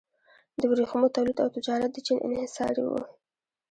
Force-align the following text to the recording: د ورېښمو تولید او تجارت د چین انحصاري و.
د 0.59 0.61
ورېښمو 0.71 1.13
تولید 1.15 1.37
او 1.43 1.49
تجارت 1.55 1.89
د 1.93 1.97
چین 2.05 2.17
انحصاري 2.25 2.83
و. 2.85 2.89